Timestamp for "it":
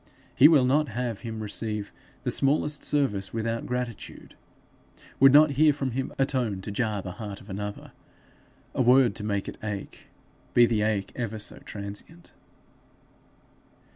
9.47-9.59